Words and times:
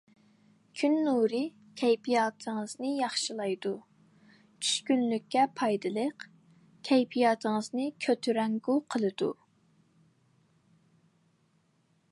كۈن 0.79 0.93
نۇرى 1.07 1.41
كەيپىياتىڭىزنى 1.81 2.93
ياخشىلايدۇ، 3.01 3.73
چۈشكۈنلۈككە 4.37 5.45
پايدىلىق، 5.61 6.25
كەيپىياتىڭىزنى 6.91 7.87
كۆتۈرەڭگۈ 8.07 8.79
قىلىدۇ. 8.95 9.33